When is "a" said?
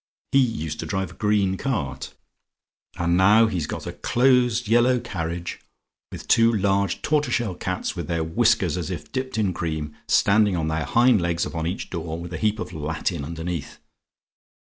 1.11-1.13, 3.85-3.93, 12.33-12.37